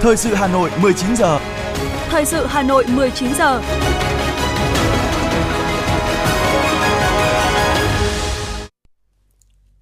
[0.00, 1.38] Thời sự Hà Nội 19 giờ.
[2.08, 3.62] Thời sự Hà Nội 19 giờ.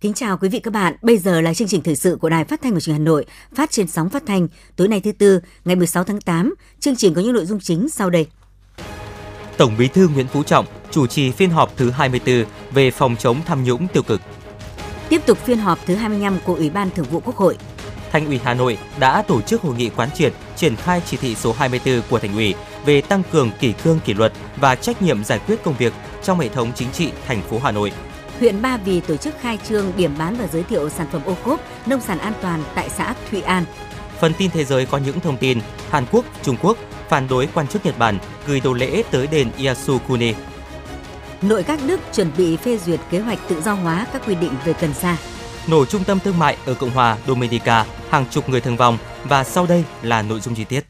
[0.00, 0.94] Kính chào quý vị các bạn.
[1.02, 3.04] Bây giờ là chương trình thời sự của Đài Phát thanh và Truyền hình Hà
[3.04, 3.24] Nội,
[3.54, 6.54] phát trên sóng phát thanh tối nay thứ tư, ngày 16 tháng 8.
[6.80, 8.26] Chương trình có những nội dung chính sau đây.
[9.56, 13.40] Tổng Bí thư Nguyễn Phú Trọng chủ trì phiên họp thứ 24 về phòng chống
[13.46, 14.20] tham nhũng tiêu cực.
[15.08, 17.56] Tiếp tục phiên họp thứ 25 của Ủy ban Thường vụ Quốc hội.
[18.14, 21.34] Thành ủy Hà Nội đã tổ chức hội nghị quán triệt triển khai chỉ thị
[21.34, 22.54] số 24 của Thành ủy
[22.86, 25.92] về tăng cường kỷ cương kỷ luật và trách nhiệm giải quyết công việc
[26.22, 27.92] trong hệ thống chính trị thành phố Hà Nội.
[28.38, 31.36] Huyện Ba Vì tổ chức khai trương điểm bán và giới thiệu sản phẩm ô
[31.44, 33.64] cốp nông sản an toàn tại xã Thụy An.
[34.20, 35.58] Phần tin thế giới có những thông tin
[35.90, 36.78] Hàn Quốc, Trung Quốc
[37.08, 40.34] phản đối quan chức Nhật Bản gửi đồ lễ tới đền Yasukuni.
[41.42, 44.52] Nội các Đức chuẩn bị phê duyệt kế hoạch tự do hóa các quy định
[44.64, 45.16] về cần sa.
[45.70, 48.98] Nổ trung tâm thương mại ở Cộng hòa Dominica, hàng chục người thương vong
[49.28, 50.84] và sau đây là nội dung chi tiết.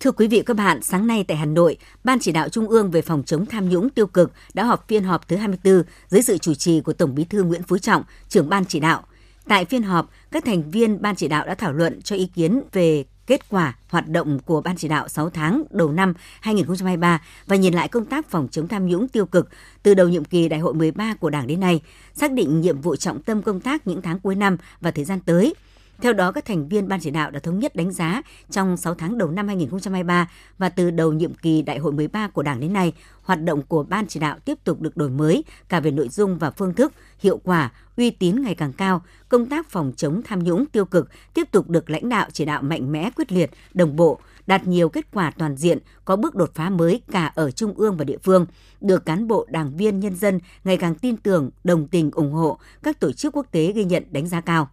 [0.00, 2.90] Thưa quý vị các bạn, sáng nay tại Hà Nội, Ban chỉ đạo Trung ương
[2.90, 6.38] về phòng chống tham nhũng tiêu cực đã họp phiên họp thứ 24 dưới sự
[6.38, 9.02] chủ trì của Tổng Bí thư Nguyễn Phú Trọng, trưởng ban chỉ đạo.
[9.48, 12.62] Tại phiên họp, các thành viên ban chỉ đạo đã thảo luận cho ý kiến
[12.72, 17.56] về kết quả hoạt động của Ban chỉ đạo 6 tháng đầu năm 2023 và
[17.56, 19.48] nhìn lại công tác phòng chống tham nhũng tiêu cực
[19.82, 21.80] từ đầu nhiệm kỳ Đại hội 13 của Đảng đến nay,
[22.14, 25.20] xác định nhiệm vụ trọng tâm công tác những tháng cuối năm và thời gian
[25.20, 25.54] tới–
[26.00, 28.94] theo đó, các thành viên ban chỉ đạo đã thống nhất đánh giá trong 6
[28.94, 32.72] tháng đầu năm 2023 và từ đầu nhiệm kỳ Đại hội 13 của Đảng đến
[32.72, 36.08] nay, hoạt động của ban chỉ đạo tiếp tục được đổi mới cả về nội
[36.08, 40.22] dung và phương thức, hiệu quả, uy tín ngày càng cao, công tác phòng chống
[40.24, 43.50] tham nhũng tiêu cực tiếp tục được lãnh đạo chỉ đạo mạnh mẽ quyết liệt,
[43.74, 47.50] đồng bộ, đạt nhiều kết quả toàn diện, có bước đột phá mới cả ở
[47.50, 48.46] trung ương và địa phương,
[48.80, 52.58] được cán bộ, đảng viên, nhân dân ngày càng tin tưởng, đồng tình, ủng hộ,
[52.82, 54.68] các tổ chức quốc tế ghi nhận đánh giá cao.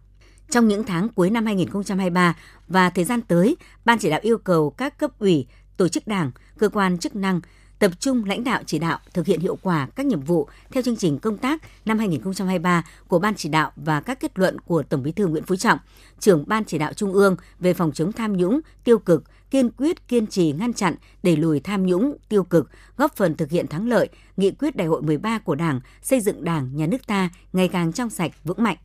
[0.50, 2.36] Trong những tháng cuối năm 2023
[2.68, 5.46] và thời gian tới, Ban chỉ đạo yêu cầu các cấp ủy,
[5.76, 7.40] tổ chức đảng, cơ quan chức năng
[7.78, 10.96] tập trung lãnh đạo chỉ đạo thực hiện hiệu quả các nhiệm vụ theo chương
[10.96, 15.02] trình công tác năm 2023 của Ban chỉ đạo và các kết luận của Tổng
[15.02, 15.78] Bí thư Nguyễn Phú Trọng,
[16.20, 20.08] trưởng Ban chỉ đạo Trung ương về phòng chống tham nhũng, tiêu cực, kiên quyết
[20.08, 23.88] kiên trì ngăn chặn, đẩy lùi tham nhũng, tiêu cực, góp phần thực hiện thắng
[23.88, 27.68] lợi nghị quyết Đại hội 13 của Đảng, xây dựng Đảng, nhà nước ta ngày
[27.68, 28.76] càng trong sạch, vững mạnh.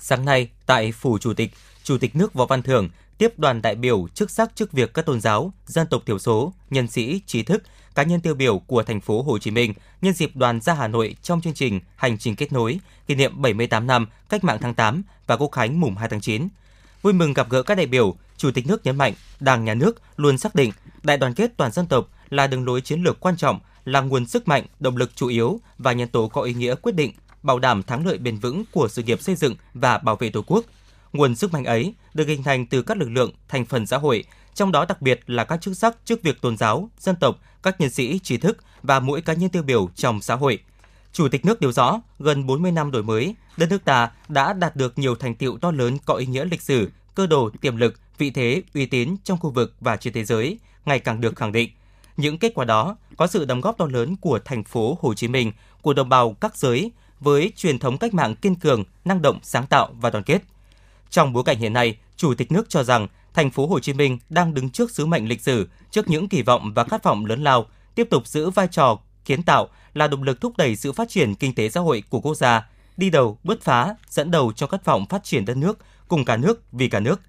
[0.00, 1.50] Sáng nay, tại Phủ Chủ tịch,
[1.84, 2.88] Chủ tịch nước Võ Văn Thưởng
[3.18, 6.52] tiếp đoàn đại biểu chức sắc chức việc các tôn giáo, dân tộc thiểu số,
[6.70, 7.62] nhân sĩ, trí thức,
[7.94, 10.88] cá nhân tiêu biểu của thành phố Hồ Chí Minh nhân dịp đoàn ra Hà
[10.88, 14.74] Nội trong chương trình Hành trình kết nối kỷ niệm 78 năm Cách mạng tháng
[14.74, 16.48] 8 và Quốc khánh mùng 2 tháng 9.
[17.02, 20.02] Vui mừng gặp gỡ các đại biểu, Chủ tịch nước nhấn mạnh Đảng, Nhà nước
[20.16, 20.72] luôn xác định
[21.02, 24.26] đại đoàn kết toàn dân tộc là đường lối chiến lược quan trọng, là nguồn
[24.26, 27.12] sức mạnh, động lực chủ yếu và nhân tố có ý nghĩa quyết định
[27.42, 30.42] bảo đảm thắng lợi bền vững của sự nghiệp xây dựng và bảo vệ Tổ
[30.46, 30.64] quốc.
[31.12, 34.24] Nguồn sức mạnh ấy được hình thành từ các lực lượng thành phần xã hội,
[34.54, 37.80] trong đó đặc biệt là các chức sắc, chức việc tôn giáo, dân tộc, các
[37.80, 40.58] nhân sĩ, trí thức và mỗi cá nhân tiêu biểu trong xã hội.
[41.12, 44.76] Chủ tịch nước nêu rõ, gần 40 năm đổi mới, đất nước ta đã đạt
[44.76, 48.00] được nhiều thành tiệu to lớn có ý nghĩa lịch sử, cơ đồ, tiềm lực,
[48.18, 51.52] vị thế, uy tín trong khu vực và trên thế giới ngày càng được khẳng
[51.52, 51.70] định.
[52.16, 55.28] Những kết quả đó có sự đóng góp to lớn của thành phố Hồ Chí
[55.28, 55.52] Minh,
[55.82, 59.66] của đồng bào các giới, với truyền thống cách mạng kiên cường, năng động, sáng
[59.66, 60.42] tạo và đoàn kết.
[61.10, 64.18] Trong bối cảnh hiện nay, Chủ tịch nước cho rằng thành phố Hồ Chí Minh
[64.28, 67.44] đang đứng trước sứ mệnh lịch sử, trước những kỳ vọng và khát vọng lớn
[67.44, 71.08] lao, tiếp tục giữ vai trò kiến tạo là động lực thúc đẩy sự phát
[71.08, 74.66] triển kinh tế xã hội của quốc gia, đi đầu, bứt phá, dẫn đầu cho
[74.66, 77.20] khát vọng phát triển đất nước cùng cả nước vì cả nước.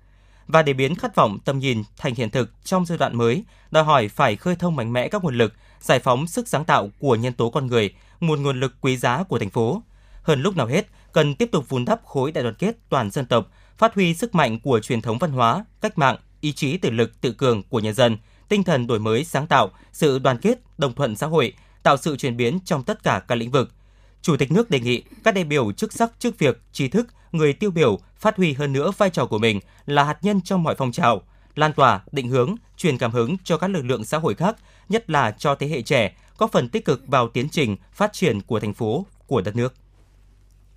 [0.51, 3.83] Và để biến khát vọng tầm nhìn thành hiện thực trong giai đoạn mới, đòi
[3.83, 7.15] hỏi phải khơi thông mạnh mẽ các nguồn lực, giải phóng sức sáng tạo của
[7.15, 9.83] nhân tố con người, một nguồn lực quý giá của thành phố.
[10.23, 13.25] Hơn lúc nào hết, cần tiếp tục vun đắp khối đại đoàn kết toàn dân
[13.25, 13.47] tộc,
[13.77, 17.21] phát huy sức mạnh của truyền thống văn hóa, cách mạng, ý chí tự lực
[17.21, 18.17] tự cường của nhân dân,
[18.49, 22.17] tinh thần đổi mới sáng tạo, sự đoàn kết, đồng thuận xã hội, tạo sự
[22.17, 23.71] chuyển biến trong tất cả các lĩnh vực.
[24.21, 27.53] Chủ tịch nước đề nghị các đại biểu chức sắc chức việc, trí thức, người
[27.53, 30.75] tiêu biểu phát huy hơn nữa vai trò của mình là hạt nhân trong mọi
[30.77, 31.21] phong trào,
[31.55, 34.55] lan tỏa, định hướng, truyền cảm hứng cho các lực lượng xã hội khác,
[34.89, 38.41] nhất là cho thế hệ trẻ, góp phần tích cực vào tiến trình phát triển
[38.41, 39.73] của thành phố, của đất nước.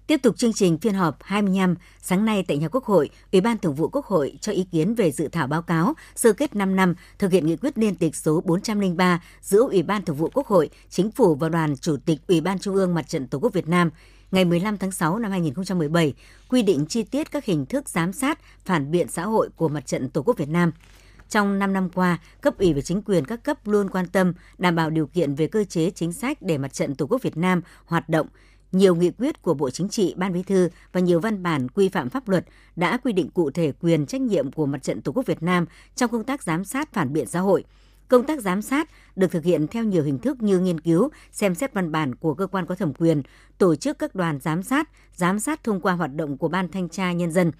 [0.06, 3.58] Tiếp tục chương trình phiên họp 25, sáng nay tại nhà Quốc hội, Ủy ban
[3.58, 6.76] Thường vụ Quốc hội cho ý kiến về dự thảo báo cáo sơ kết 5
[6.76, 10.46] năm thực hiện nghị quyết liên tịch số 403 giữa Ủy ban Thường vụ Quốc
[10.46, 13.52] hội, Chính phủ và Đoàn Chủ tịch Ủy ban Trung ương Mặt trận Tổ quốc
[13.52, 13.90] Việt Nam
[14.34, 16.14] ngày 15 tháng 6 năm 2017,
[16.48, 19.86] quy định chi tiết các hình thức giám sát, phản biện xã hội của Mặt
[19.86, 20.72] trận Tổ quốc Việt Nam–
[21.28, 24.76] trong 5 năm qua, cấp ủy và chính quyền các cấp luôn quan tâm đảm
[24.76, 27.62] bảo điều kiện về cơ chế chính sách để mặt trận Tổ quốc Việt Nam
[27.84, 28.26] hoạt động
[28.72, 31.88] nhiều nghị quyết của Bộ Chính trị, Ban Bí thư và nhiều văn bản quy
[31.88, 32.44] phạm pháp luật
[32.76, 35.66] đã quy định cụ thể quyền trách nhiệm của Mặt trận Tổ quốc Việt Nam
[35.94, 37.64] trong công tác giám sát phản biện xã hội.
[38.08, 41.54] Công tác giám sát được thực hiện theo nhiều hình thức như nghiên cứu, xem
[41.54, 43.22] xét văn bản của cơ quan có thẩm quyền,
[43.58, 46.88] tổ chức các đoàn giám sát, giám sát thông qua hoạt động của Ban Thanh
[46.88, 47.52] tra Nhân dân,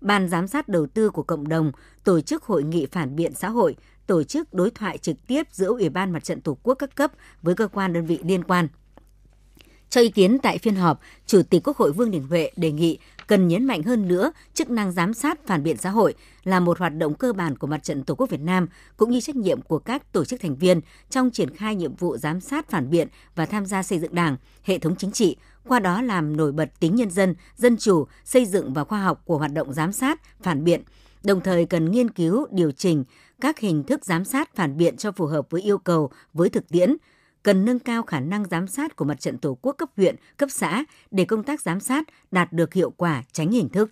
[0.00, 1.72] Ban giám sát đầu tư của cộng đồng,
[2.04, 3.76] tổ chức hội nghị phản biện xã hội,
[4.06, 7.12] tổ chức đối thoại trực tiếp giữa Ủy ban Mặt trận Tổ quốc các cấp
[7.42, 8.68] với cơ quan đơn vị liên quan.
[9.90, 12.98] Cho ý kiến tại phiên họp, Chủ tịch Quốc hội Vương Đình Huệ đề nghị
[13.26, 16.78] cần nhấn mạnh hơn nữa chức năng giám sát phản biện xã hội là một
[16.78, 18.66] hoạt động cơ bản của Mặt trận Tổ quốc Việt Nam
[18.96, 20.80] cũng như trách nhiệm của các tổ chức thành viên
[21.10, 24.36] trong triển khai nhiệm vụ giám sát phản biện và tham gia xây dựng Đảng,
[24.62, 25.36] hệ thống chính trị,
[25.68, 29.22] qua đó làm nổi bật tính nhân dân, dân chủ, xây dựng và khoa học
[29.24, 30.82] của hoạt động giám sát, phản biện,
[31.24, 33.04] đồng thời cần nghiên cứu, điều chỉnh
[33.40, 36.68] các hình thức giám sát phản biện cho phù hợp với yêu cầu, với thực
[36.68, 36.96] tiễn,
[37.46, 40.48] cần nâng cao khả năng giám sát của mặt trận Tổ quốc cấp huyện, cấp
[40.52, 43.90] xã để công tác giám sát đạt được hiệu quả tránh hình thức.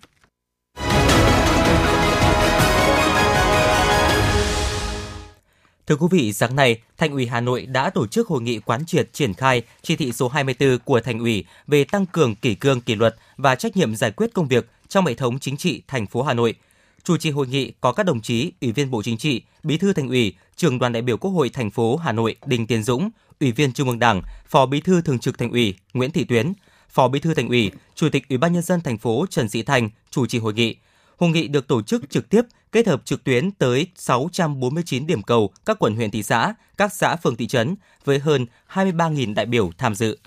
[5.87, 8.85] Thưa quý vị, sáng nay, Thành ủy Hà Nội đã tổ chức hội nghị quán
[8.85, 12.81] triệt triển khai chỉ thị số 24 của Thành ủy về tăng cường kỷ cương
[12.81, 16.07] kỷ luật và trách nhiệm giải quyết công việc trong hệ thống chính trị thành
[16.07, 16.55] phố Hà Nội.
[17.03, 19.93] Chủ trì hội nghị có các đồng chí Ủy viên Bộ Chính trị, Bí thư
[19.93, 23.09] Thành ủy, Trưởng đoàn đại biểu Quốc hội thành phố Hà Nội Đinh Tiến Dũng,
[23.39, 26.53] Ủy viên Trung ương Đảng, Phó Bí thư Thường trực Thành ủy Nguyễn Thị Tuyến,
[26.89, 29.63] Phó Bí thư Thành ủy, Chủ tịch Ủy ban nhân dân thành phố Trần Sĩ
[29.63, 30.75] Thành chủ trì hội nghị.
[31.17, 32.41] Hội nghị được tổ chức trực tiếp
[32.71, 37.15] kết hợp trực tuyến tới 649 điểm cầu các quận huyện thị xã, các xã
[37.15, 37.75] phường thị trấn
[38.05, 40.17] với hơn 23.000 đại biểu tham dự.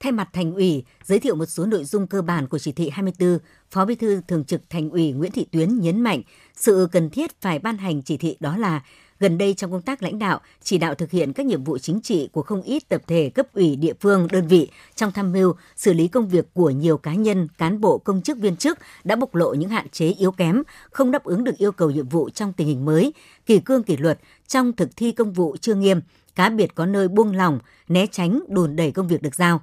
[0.00, 2.90] Thay mặt Thành ủy, giới thiệu một số nội dung cơ bản của chỉ thị
[2.90, 3.38] 24,
[3.70, 6.22] Phó Bí thư Thường trực Thành ủy Nguyễn Thị Tuyến nhấn mạnh
[6.56, 8.82] sự cần thiết phải ban hành chỉ thị đó là
[9.20, 12.00] Gần đây trong công tác lãnh đạo, chỉ đạo thực hiện các nhiệm vụ chính
[12.00, 15.54] trị của không ít tập thể cấp ủy địa phương, đơn vị trong tham mưu,
[15.76, 19.16] xử lý công việc của nhiều cá nhân, cán bộ, công chức viên chức đã
[19.16, 22.30] bộc lộ những hạn chế yếu kém, không đáp ứng được yêu cầu nhiệm vụ
[22.30, 23.12] trong tình hình mới,
[23.46, 24.18] kỳ cương kỷ luật
[24.48, 26.00] trong thực thi công vụ chưa nghiêm,
[26.34, 27.58] cá biệt có nơi buông lỏng,
[27.88, 29.60] né tránh, đùn đẩy công việc được giao.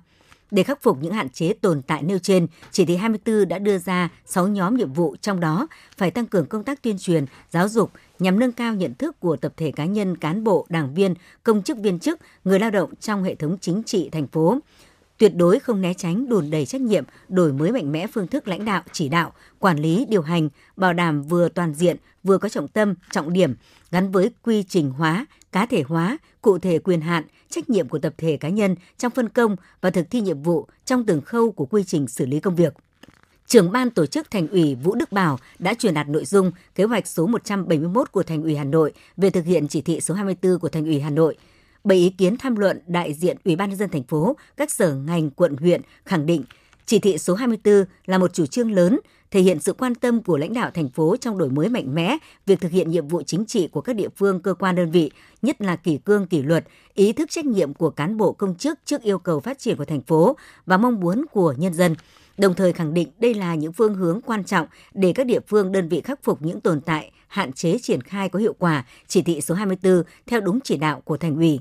[0.52, 3.78] Để khắc phục những hạn chế tồn tại nêu trên, chỉ thị 24 đã đưa
[3.78, 5.68] ra 6 nhóm nhiệm vụ trong đó
[5.98, 9.36] phải tăng cường công tác tuyên truyền, giáo dục nhằm nâng cao nhận thức của
[9.36, 11.14] tập thể cá nhân, cán bộ, đảng viên,
[11.44, 14.60] công chức viên chức, người lao động trong hệ thống chính trị thành phố.
[15.18, 18.48] Tuyệt đối không né tránh đùn đầy trách nhiệm, đổi mới mạnh mẽ phương thức
[18.48, 22.50] lãnh đạo, chỉ đạo, quản lý, điều hành, bảo đảm vừa toàn diện, vừa có
[22.50, 23.56] trọng tâm, trọng điểm,
[23.92, 28.00] gắn với quy trình hóa, cá thể hóa, cụ thể quyền hạn, trách nhiệm của
[28.00, 31.52] tập thể cá nhân trong phân công và thực thi nhiệm vụ trong từng khâu
[31.52, 32.74] của quy trình xử lý công việc
[33.52, 36.84] trưởng ban tổ chức Thành ủy Vũ Đức Bảo đã truyền đạt nội dung kế
[36.84, 40.60] hoạch số 171 của Thành ủy Hà Nội về thực hiện chỉ thị số 24
[40.60, 41.38] của Thành ủy Hà Nội.
[41.84, 44.96] Bảy ý kiến tham luận đại diện Ủy ban nhân dân thành phố, các sở
[44.96, 46.44] ngành quận huyện khẳng định
[46.86, 49.00] chỉ thị số 24 là một chủ trương lớn
[49.32, 52.18] thể hiện sự quan tâm của lãnh đạo thành phố trong đổi mới mạnh mẽ
[52.46, 55.12] việc thực hiện nhiệm vụ chính trị của các địa phương, cơ quan đơn vị,
[55.42, 58.80] nhất là kỷ cương kỷ luật, ý thức trách nhiệm của cán bộ công chức
[58.86, 61.96] trước yêu cầu phát triển của thành phố và mong muốn của nhân dân
[62.42, 65.72] đồng thời khẳng định đây là những phương hướng quan trọng để các địa phương
[65.72, 69.22] đơn vị khắc phục những tồn tại, hạn chế triển khai có hiệu quả chỉ
[69.22, 71.60] thị số 24 theo đúng chỉ đạo của thành ủy.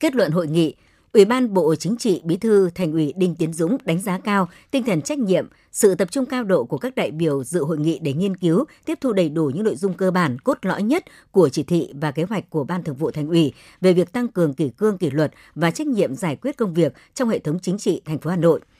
[0.00, 0.74] Kết luận hội nghị,
[1.12, 4.48] Ủy ban Bộ Chính trị Bí thư Thành ủy Đinh Tiến Dũng đánh giá cao
[4.70, 7.78] tinh thần trách nhiệm, sự tập trung cao độ của các đại biểu dự hội
[7.78, 10.82] nghị để nghiên cứu, tiếp thu đầy đủ những nội dung cơ bản, cốt lõi
[10.82, 14.12] nhất của chỉ thị và kế hoạch của Ban Thường vụ Thành ủy về việc
[14.12, 17.38] tăng cường kỷ cương kỷ luật và trách nhiệm giải quyết công việc trong hệ
[17.38, 18.60] thống chính trị thành phố Hà Nội–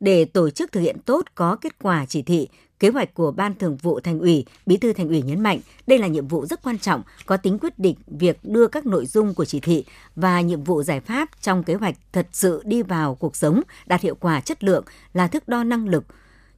[0.00, 3.54] để tổ chức thực hiện tốt có kết quả chỉ thị, kế hoạch của Ban
[3.54, 6.62] Thường vụ Thành ủy, Bí thư Thành ủy nhấn mạnh đây là nhiệm vụ rất
[6.62, 9.84] quan trọng, có tính quyết định việc đưa các nội dung của chỉ thị
[10.16, 14.00] và nhiệm vụ giải pháp trong kế hoạch thật sự đi vào cuộc sống, đạt
[14.00, 16.04] hiệu quả chất lượng là thước đo năng lực,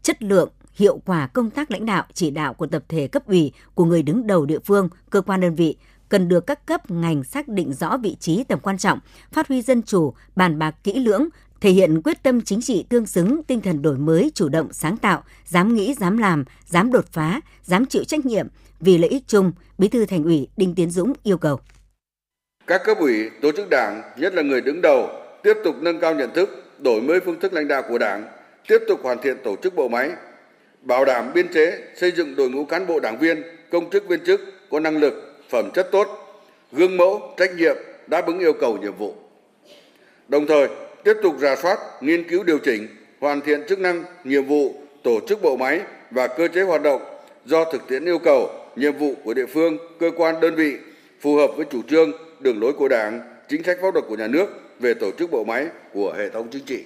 [0.02, 3.52] chất lượng hiệu quả công tác lãnh đạo chỉ đạo của tập thể cấp ủy
[3.74, 5.76] của người đứng đầu địa phương, cơ quan đơn vị
[6.08, 8.98] cần được các cấp ngành xác định rõ vị trí tầm quan trọng,
[9.32, 11.28] phát huy dân chủ, bàn bạc kỹ lưỡng,
[11.62, 14.96] thể hiện quyết tâm chính trị tương xứng, tinh thần đổi mới, chủ động, sáng
[14.96, 18.46] tạo, dám nghĩ, dám làm, dám đột phá, dám chịu trách nhiệm
[18.80, 21.60] vì lợi ích chung, Bí thư Thành ủy Đinh Tiến Dũng yêu cầu.
[22.66, 25.08] Các cấp ủy, tổ chức đảng, nhất là người đứng đầu,
[25.42, 28.24] tiếp tục nâng cao nhận thức, đổi mới phương thức lãnh đạo của Đảng,
[28.68, 30.10] tiếp tục hoàn thiện tổ chức bộ máy,
[30.82, 34.24] bảo đảm biên chế, xây dựng đội ngũ cán bộ đảng viên, công chức viên
[34.24, 34.40] chức
[34.70, 36.08] có năng lực, phẩm chất tốt,
[36.72, 37.76] gương mẫu, trách nhiệm,
[38.06, 39.14] đáp ứng yêu cầu nhiệm vụ.
[40.28, 40.68] Đồng thời,
[41.04, 42.88] tiếp tục rà soát, nghiên cứu điều chỉnh,
[43.20, 45.80] hoàn thiện chức năng, nhiệm vụ, tổ chức bộ máy
[46.10, 47.02] và cơ chế hoạt động
[47.44, 50.76] do thực tiễn yêu cầu, nhiệm vụ của địa phương, cơ quan đơn vị
[51.20, 54.26] phù hợp với chủ trương, đường lối của Đảng, chính sách pháp luật của nhà
[54.26, 54.46] nước
[54.80, 56.84] về tổ chức bộ máy của hệ thống chính trị.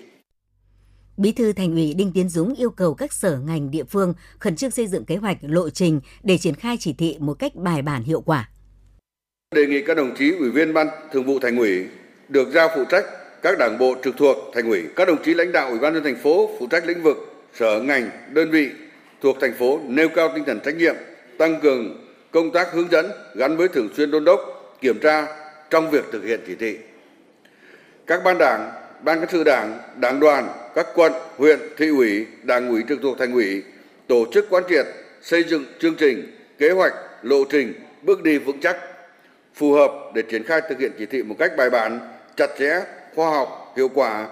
[1.17, 4.57] Bí thư Thành ủy Đinh Tiến Dũng yêu cầu các sở ngành địa phương khẩn
[4.57, 7.83] trương xây dựng kế hoạch lộ trình để triển khai chỉ thị một cách bài
[7.83, 8.49] bản hiệu quả.
[9.55, 11.87] Đề nghị các đồng chí ủy viên ban thường vụ Thành ủy
[12.29, 13.05] được giao phụ trách
[13.47, 16.05] các đảng bộ trực thuộc Thành ủy, các đồng chí lãnh đạo ủy ban nhân
[16.05, 17.17] thành phố phụ trách lĩnh vực,
[17.55, 18.71] sở ngành, đơn vị
[19.23, 20.95] thuộc thành phố nêu cao tinh thần trách nhiệm,
[21.39, 24.41] tăng cường công tác hướng dẫn gắn với thường xuyên đôn đốc,
[24.81, 25.27] kiểm tra
[25.71, 26.77] trong việc thực hiện chỉ thị.
[28.07, 28.73] Các ban đảng,
[29.03, 33.19] ban cán sự đảng, đảng đoàn, các quận, huyện, thị ủy, đảng ủy trực thuộc
[33.19, 33.63] thành ủy
[34.07, 34.87] tổ chức quán triệt,
[35.23, 38.77] xây dựng chương trình, kế hoạch, lộ trình, bước đi vững chắc,
[39.55, 42.01] phù hợp để triển khai thực hiện chỉ thị một cách bài bản,
[42.37, 42.81] chặt chẽ,
[43.17, 44.29] khoa học, hiệu quả,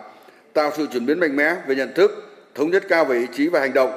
[0.53, 2.11] tạo sự chuyển biến mạnh mẽ về nhận thức,
[2.55, 3.91] thống nhất cao về ý chí và hành động,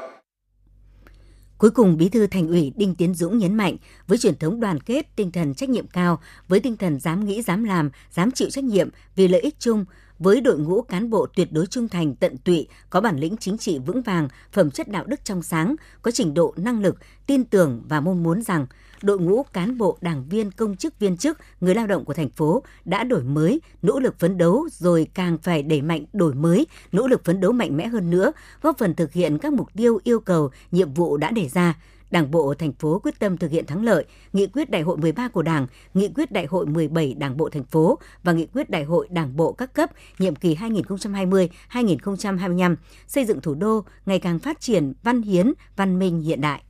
[1.57, 3.75] Cuối cùng, Bí thư Thành ủy Đinh Tiến Dũng nhấn mạnh,
[4.07, 7.41] với truyền thống đoàn kết, tinh thần trách nhiệm cao, với tinh thần dám nghĩ,
[7.41, 9.85] dám làm, dám chịu trách nhiệm vì lợi ích chung,
[10.19, 13.57] với đội ngũ cán bộ tuyệt đối trung thành, tận tụy, có bản lĩnh chính
[13.57, 16.95] trị vững vàng, phẩm chất đạo đức trong sáng, có trình độ năng lực,
[17.25, 18.65] tin tưởng và mong muốn rằng
[19.01, 22.29] đội ngũ cán bộ, đảng viên, công chức, viên chức, người lao động của thành
[22.29, 26.67] phố đã đổi mới, nỗ lực phấn đấu rồi càng phải đẩy mạnh đổi mới,
[26.91, 28.31] nỗ lực phấn đấu mạnh mẽ hơn nữa,
[28.61, 31.75] góp phần thực hiện các mục tiêu, yêu cầu, nhiệm vụ đã đề ra.
[32.11, 35.27] Đảng bộ thành phố quyết tâm thực hiện thắng lợi nghị quyết đại hội 13
[35.27, 38.83] của Đảng, nghị quyết đại hội 17 Đảng bộ thành phố và nghị quyết đại
[38.83, 42.75] hội Đảng bộ các cấp nhiệm kỳ 2020-2025,
[43.07, 46.61] xây dựng thủ đô ngày càng phát triển văn hiến, văn minh hiện đại.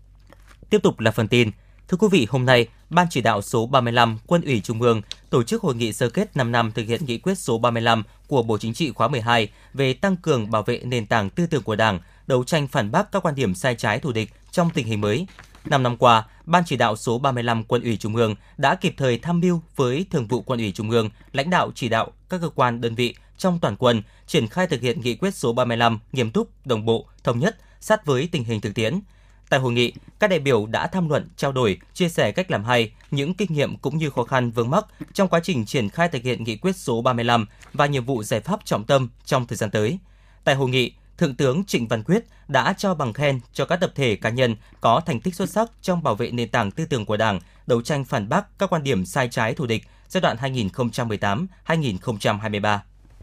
[0.69, 1.51] Tiếp tục là phần tin.
[1.87, 5.43] Thưa quý vị, hôm nay, Ban chỉ đạo số 35 Quân ủy Trung ương tổ
[5.43, 8.57] chức hội nghị sơ kết 5 năm thực hiện nghị quyết số 35 của Bộ
[8.57, 11.99] Chính trị khóa 12 về tăng cường bảo vệ nền tảng tư tưởng của Đảng,
[12.27, 15.27] đấu tranh phản bác các quan điểm sai trái thù địch trong tình hình mới.
[15.65, 19.17] Năm năm qua, Ban chỉ đạo số 35 Quân ủy Trung ương đã kịp thời
[19.19, 22.49] tham mưu với Thường vụ Quân ủy Trung ương, lãnh đạo chỉ đạo các cơ
[22.49, 26.31] quan đơn vị trong toàn quân triển khai thực hiện nghị quyết số 35 nghiêm
[26.31, 28.99] túc, đồng bộ, thống nhất, sát với tình hình thực tiễn.
[29.49, 32.63] Tại hội nghị, các đại biểu đã tham luận, trao đổi, chia sẻ cách làm
[32.63, 36.09] hay, những kinh nghiệm cũng như khó khăn vướng mắc trong quá trình triển khai
[36.09, 39.57] thực hiện nghị quyết số 35 và nhiệm vụ giải pháp trọng tâm trong thời
[39.57, 39.99] gian tới.
[40.43, 43.91] Tại hội nghị, Thượng tướng Trịnh Văn Quyết đã trao bằng khen cho các tập
[43.95, 47.05] thể cá nhân có thành tích xuất sắc trong bảo vệ nền tảng tư tưởng
[47.05, 50.37] của Đảng, đấu tranh phản bác các quan điểm sai trái thù địch giai đoạn
[50.37, 52.77] 2018-2023.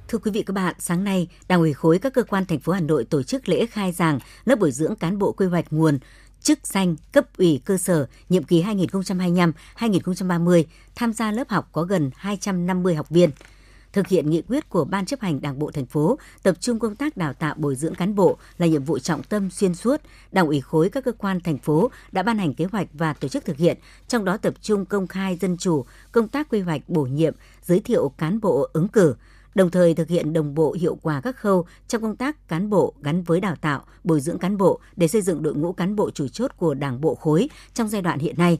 [0.09, 2.73] Thưa quý vị các bạn, sáng nay, Đảng ủy khối các cơ quan thành phố
[2.73, 5.99] Hà Nội tổ chức lễ khai giảng lớp bồi dưỡng cán bộ quy hoạch nguồn
[6.41, 12.11] chức danh cấp ủy cơ sở nhiệm kỳ 2025-2030 tham gia lớp học có gần
[12.17, 13.31] 250 học viên
[13.95, 16.97] thực hiện nghị quyết của Ban chấp hành Đảng bộ thành phố, tập trung công
[16.97, 20.01] tác đào tạo bồi dưỡng cán bộ là nhiệm vụ trọng tâm xuyên suốt.
[20.33, 23.29] Đảng ủy khối các cơ quan thành phố đã ban hành kế hoạch và tổ
[23.29, 26.89] chức thực hiện, trong đó tập trung công khai dân chủ, công tác quy hoạch
[26.89, 29.15] bổ nhiệm, giới thiệu cán bộ ứng cử,
[29.55, 32.95] đồng thời thực hiện đồng bộ hiệu quả các khâu trong công tác cán bộ
[33.03, 36.11] gắn với đào tạo, bồi dưỡng cán bộ để xây dựng đội ngũ cán bộ
[36.11, 38.59] chủ chốt của Đảng bộ khối trong giai đoạn hiện nay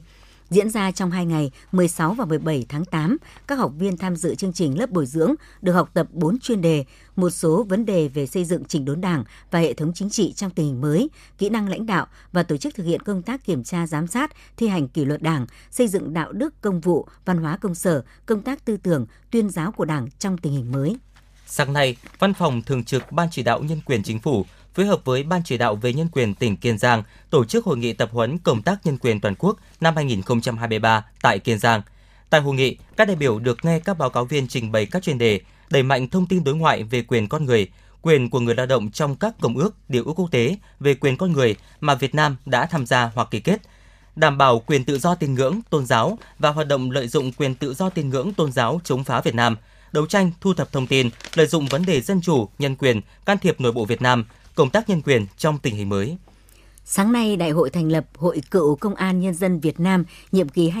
[0.49, 3.17] diễn ra trong hai ngày 16 và 17 tháng 8.
[3.47, 6.61] Các học viên tham dự chương trình lớp bồi dưỡng được học tập 4 chuyên
[6.61, 6.85] đề,
[7.15, 10.33] một số vấn đề về xây dựng chỉnh đốn đảng và hệ thống chính trị
[10.33, 13.45] trong tình hình mới, kỹ năng lãnh đạo và tổ chức thực hiện công tác
[13.45, 17.07] kiểm tra giám sát, thi hành kỷ luật đảng, xây dựng đạo đức công vụ,
[17.25, 20.71] văn hóa công sở, công tác tư tưởng, tuyên giáo của đảng trong tình hình
[20.71, 20.97] mới.
[21.47, 24.45] Sáng nay, Văn phòng Thường trực Ban Chỉ đạo Nhân quyền Chính phủ
[24.75, 27.77] phối hợp với Ban chỉ đạo về nhân quyền tỉnh Kiên Giang tổ chức hội
[27.77, 31.81] nghị tập huấn công tác nhân quyền toàn quốc năm 2023 tại Kiên Giang.
[32.29, 35.03] Tại hội nghị, các đại biểu được nghe các báo cáo viên trình bày các
[35.03, 35.39] chuyên đề
[35.69, 37.67] đẩy mạnh thông tin đối ngoại về quyền con người,
[38.01, 41.17] quyền của người lao động trong các công ước, điều ước quốc tế về quyền
[41.17, 43.61] con người mà Việt Nam đã tham gia hoặc ký kết,
[44.15, 47.55] đảm bảo quyền tự do tín ngưỡng, tôn giáo và hoạt động lợi dụng quyền
[47.55, 49.57] tự do tín ngưỡng tôn giáo chống phá Việt Nam,
[49.91, 53.37] đấu tranh thu thập thông tin, lợi dụng vấn đề dân chủ, nhân quyền, can
[53.37, 56.17] thiệp nội bộ Việt Nam, công tác nhân quyền trong tình hình mới.
[56.85, 60.49] Sáng nay, Đại hội thành lập Hội Cựu Công an Nhân dân Việt Nam nhiệm
[60.49, 60.71] kỳ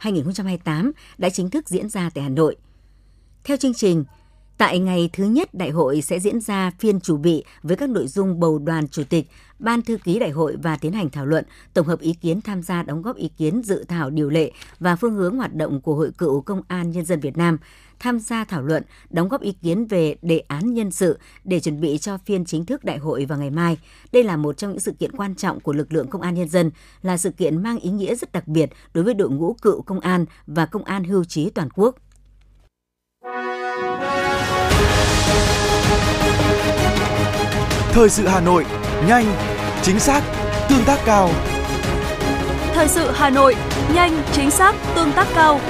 [0.00, 2.56] 2023-2028 đã chính thức diễn ra tại Hà Nội.
[3.44, 4.04] Theo chương trình,
[4.58, 8.06] Tại ngày thứ nhất, đại hội sẽ diễn ra phiên chủ bị với các nội
[8.06, 9.26] dung bầu đoàn chủ tịch,
[9.58, 11.44] ban thư ký đại hội và tiến hành thảo luận,
[11.74, 14.96] tổng hợp ý kiến tham gia đóng góp ý kiến dự thảo điều lệ và
[14.96, 17.58] phương hướng hoạt động của Hội cựu Công an Nhân dân Việt Nam,
[17.98, 21.80] tham gia thảo luận, đóng góp ý kiến về đề án nhân sự để chuẩn
[21.80, 23.78] bị cho phiên chính thức đại hội vào ngày mai.
[24.12, 26.48] Đây là một trong những sự kiện quan trọng của lực lượng công an nhân
[26.48, 26.70] dân,
[27.02, 30.00] là sự kiện mang ý nghĩa rất đặc biệt đối với đội ngũ cựu công
[30.00, 31.96] an và công an hưu trí toàn quốc.
[37.96, 38.64] Thời sự Hà Nội,
[39.06, 39.36] nhanh,
[39.82, 40.22] chính xác,
[40.68, 41.30] tương tác cao.
[42.74, 43.54] Thời sự Hà Nội,
[43.94, 45.60] nhanh, chính xác, tương tác cao.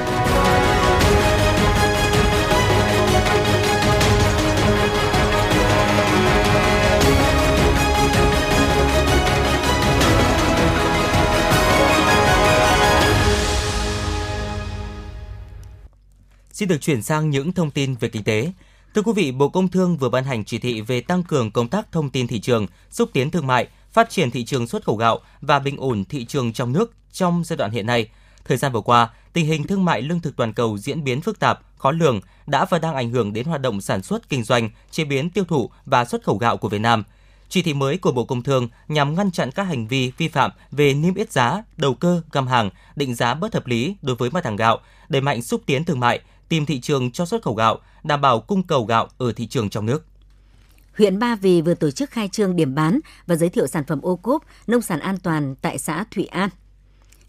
[16.52, 18.52] Xin được chuyển sang những thông tin về kinh tế.
[18.96, 21.68] Thưa quý vị, Bộ Công Thương vừa ban hành chỉ thị về tăng cường công
[21.68, 24.96] tác thông tin thị trường, xúc tiến thương mại, phát triển thị trường xuất khẩu
[24.96, 28.08] gạo và bình ổn thị trường trong nước trong giai đoạn hiện nay.
[28.44, 31.38] Thời gian vừa qua, tình hình thương mại lương thực toàn cầu diễn biến phức
[31.38, 34.70] tạp, khó lường đã và đang ảnh hưởng đến hoạt động sản xuất kinh doanh,
[34.90, 37.04] chế biến tiêu thụ và xuất khẩu gạo của Việt Nam.
[37.48, 40.50] Chỉ thị mới của Bộ Công Thương nhằm ngăn chặn các hành vi vi phạm
[40.70, 44.30] về niêm yết giá, đầu cơ, găm hàng, định giá bất hợp lý đối với
[44.30, 47.54] mặt hàng gạo, đẩy mạnh xúc tiến thương mại, tìm thị trường cho xuất khẩu
[47.54, 50.06] gạo, đảm bảo cung cầu gạo ở thị trường trong nước.
[50.98, 54.00] Huyện Ba Vì vừa tổ chức khai trương điểm bán và giới thiệu sản phẩm
[54.02, 56.50] ô cốp nông sản an toàn tại xã Thụy An.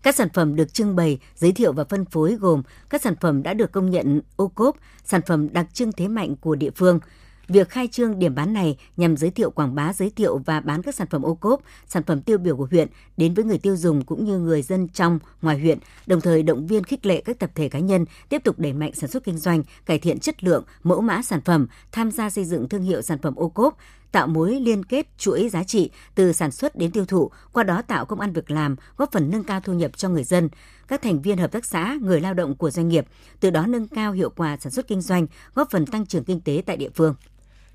[0.03, 3.43] Các sản phẩm được trưng bày, giới thiệu và phân phối gồm các sản phẩm
[3.43, 6.99] đã được công nhận ô cốp, sản phẩm đặc trưng thế mạnh của địa phương,
[7.47, 10.81] Việc khai trương điểm bán này nhằm giới thiệu quảng bá, giới thiệu và bán
[10.81, 12.87] các sản phẩm ô cốp, sản phẩm tiêu biểu của huyện
[13.17, 16.67] đến với người tiêu dùng cũng như người dân trong, ngoài huyện, đồng thời động
[16.67, 19.37] viên khích lệ các tập thể cá nhân tiếp tục đẩy mạnh sản xuất kinh
[19.37, 23.01] doanh, cải thiện chất lượng, mẫu mã sản phẩm, tham gia xây dựng thương hiệu
[23.01, 23.77] sản phẩm ô cốp,
[24.11, 27.81] tạo mối liên kết chuỗi giá trị từ sản xuất đến tiêu thụ, qua đó
[27.81, 30.49] tạo công ăn việc làm, góp phần nâng cao thu nhập cho người dân,
[30.87, 33.05] các thành viên hợp tác xã, người lao động của doanh nghiệp,
[33.39, 36.41] từ đó nâng cao hiệu quả sản xuất kinh doanh, góp phần tăng trưởng kinh
[36.41, 37.15] tế tại địa phương.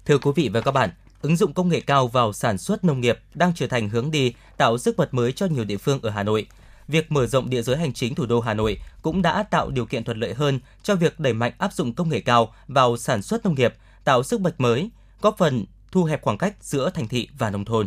[0.07, 0.91] Thưa quý vị và các bạn,
[1.21, 4.35] ứng dụng công nghệ cao vào sản xuất nông nghiệp đang trở thành hướng đi
[4.57, 6.47] tạo sức bật mới cho nhiều địa phương ở Hà Nội.
[6.89, 9.87] Việc mở rộng địa giới hành chính thủ đô Hà Nội cũng đã tạo điều
[9.87, 13.23] kiện thuận lợi hơn cho việc đẩy mạnh áp dụng công nghệ cao vào sản
[13.23, 14.91] xuất nông nghiệp, tạo sức bật mới,
[15.21, 17.87] góp phần thu hẹp khoảng cách giữa thành thị và nông thôn.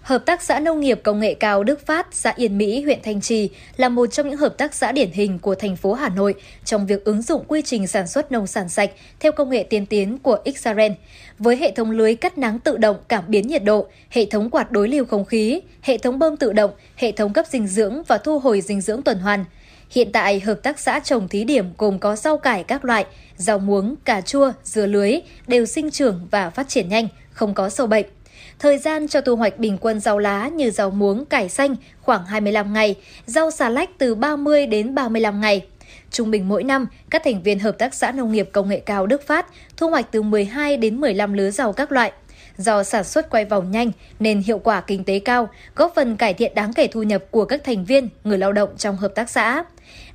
[0.00, 3.20] Hợp tác xã nông nghiệp công nghệ cao Đức Phát, xã Yên Mỹ, huyện Thanh
[3.20, 6.34] Trì là một trong những hợp tác xã điển hình của thành phố Hà Nội
[6.64, 8.90] trong việc ứng dụng quy trình sản xuất nông sản sạch
[9.20, 10.94] theo công nghệ tiên tiến của Xaren.
[11.38, 14.72] Với hệ thống lưới cắt nắng tự động cảm biến nhiệt độ, hệ thống quạt
[14.72, 18.18] đối lưu không khí, hệ thống bơm tự động, hệ thống cấp dinh dưỡng và
[18.18, 19.44] thu hồi dinh dưỡng tuần hoàn.
[19.90, 23.58] Hiện tại, hợp tác xã trồng thí điểm gồm có rau cải các loại, rau
[23.58, 25.12] muống, cà chua, dưa lưới,
[25.46, 28.06] đều sinh trưởng và phát triển nhanh, không có sâu bệnh.
[28.60, 32.26] Thời gian cho thu hoạch bình quân rau lá như rau muống, cải xanh khoảng
[32.26, 32.94] 25 ngày,
[33.26, 35.66] rau xà lách từ 30 đến 35 ngày.
[36.10, 39.06] Trung bình mỗi năm, các thành viên Hợp tác xã Nông nghiệp Công nghệ cao
[39.06, 39.46] Đức Phát
[39.76, 42.12] thu hoạch từ 12 đến 15 lứa rau các loại.
[42.56, 46.34] Do sản xuất quay vòng nhanh nên hiệu quả kinh tế cao, góp phần cải
[46.34, 49.30] thiện đáng kể thu nhập của các thành viên, người lao động trong hợp tác
[49.30, 49.64] xã.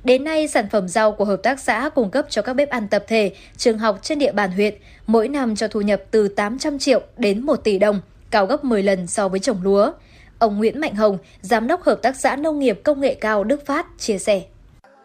[0.04, 2.88] Đến nay, sản phẩm rau của hợp tác xã cung cấp cho các bếp ăn
[2.88, 4.74] tập thể, trường học trên địa bàn huyện,
[5.06, 8.00] mỗi năm cho thu nhập từ 800 triệu đến 1 tỷ đồng–
[8.30, 9.92] cao gấp 10 lần so với trồng lúa.
[10.38, 13.66] Ông Nguyễn Mạnh Hồng, Giám đốc Hợp tác xã Nông nghiệp Công nghệ cao Đức
[13.66, 14.42] Phát, chia sẻ.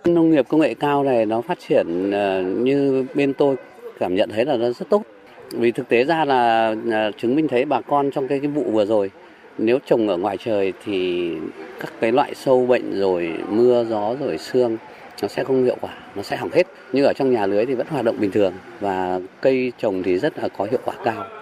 [0.06, 3.56] Nông nghiệp công nghệ cao này nó phát triển ờ, như bên tôi
[4.00, 5.04] cảm nhận thấy là nó rất tốt.
[5.52, 8.64] Vì thực tế ra là ờ, chứng minh thấy bà con trong cái, cái vụ
[8.64, 9.12] vừa rồi
[9.58, 11.32] nếu trồng ở ngoài trời thì
[11.80, 14.78] các cái loại sâu bệnh rồi mưa gió rồi sương
[15.22, 16.68] nó sẽ không hiệu quả, nó sẽ hỏng hết.
[16.94, 20.18] Nhưng ở trong nhà lưới thì vẫn hoạt động bình thường và cây trồng thì
[20.18, 21.41] rất là có hiệu quả cao.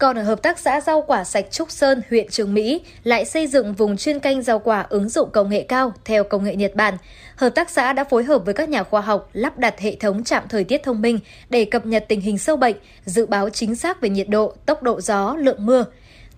[0.00, 3.46] Còn ở Hợp tác xã Rau quả sạch Trúc Sơn, huyện Trường Mỹ lại xây
[3.46, 6.74] dựng vùng chuyên canh rau quả ứng dụng công nghệ cao theo công nghệ Nhật
[6.74, 6.94] Bản.
[7.36, 10.24] Hợp tác xã đã phối hợp với các nhà khoa học lắp đặt hệ thống
[10.24, 11.18] trạm thời tiết thông minh
[11.50, 14.82] để cập nhật tình hình sâu bệnh, dự báo chính xác về nhiệt độ, tốc
[14.82, 15.84] độ gió, lượng mưa.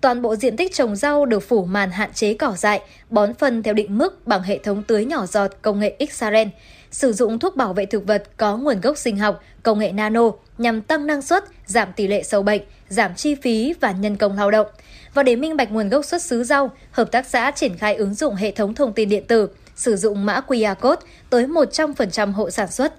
[0.01, 3.63] Toàn bộ diện tích trồng rau được phủ màn hạn chế cỏ dại, bón phân
[3.63, 6.49] theo định mức bằng hệ thống tưới nhỏ giọt công nghệ Xaren
[6.93, 10.31] sử dụng thuốc bảo vệ thực vật có nguồn gốc sinh học, công nghệ nano
[10.57, 14.37] nhằm tăng năng suất, giảm tỷ lệ sâu bệnh, giảm chi phí và nhân công
[14.37, 14.67] lao động.
[15.13, 18.13] Và để minh bạch nguồn gốc xuất xứ rau, hợp tác xã triển khai ứng
[18.13, 22.49] dụng hệ thống thông tin điện tử, sử dụng mã QR code tới 100% hộ
[22.49, 22.93] sản xuất.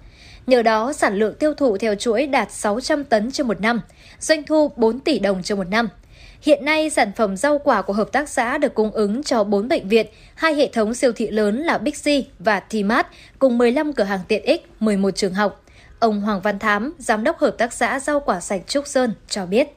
[0.46, 3.80] Nhờ đó, sản lượng tiêu thụ theo chuỗi đạt 600 tấn trên một năm,
[4.20, 5.88] doanh thu 4 tỷ đồng trên một năm.
[6.44, 9.68] Hiện nay, sản phẩm rau quả của hợp tác xã được cung ứng cho 4
[9.68, 13.06] bệnh viện, hai hệ thống siêu thị lớn là Bixi và Tmart
[13.38, 15.60] cùng 15 cửa hàng tiện ích, 11 trường học.
[15.98, 19.46] Ông Hoàng Văn Thám, giám đốc hợp tác xã rau quả sạch Trúc Sơn cho
[19.46, 19.68] biết.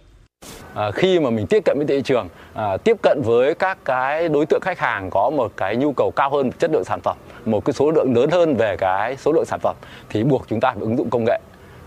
[0.74, 4.30] À, khi mà mình tiếp cận với thị trường, à, tiếp cận với các cái
[4.30, 7.18] đối tượng khách hàng có một cái nhu cầu cao hơn chất lượng sản phẩm,
[7.46, 9.76] một cái số lượng lớn hơn về cái số lượng sản phẩm
[10.10, 11.40] thì buộc chúng ta phải ứng dụng công nghệ.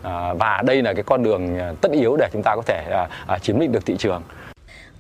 [0.03, 2.85] À, và đây là cái con đường à, tất yếu để chúng ta có thể
[2.91, 4.23] à, à, chiếm lĩnh được thị trường